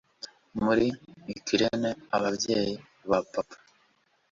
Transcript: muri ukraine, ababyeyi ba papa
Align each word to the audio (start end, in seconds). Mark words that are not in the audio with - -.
muri 0.63 0.87
ukraine, 1.35 1.89
ababyeyi 2.15 2.75
ba 3.09 3.19
papa 3.31 3.57